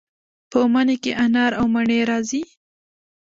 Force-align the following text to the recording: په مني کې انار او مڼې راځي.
په 0.51 0.59
مني 0.73 0.95
کې 1.03 1.11
انار 1.23 1.51
او 1.59 1.65
مڼې 1.73 1.99
راځي. 2.09 2.41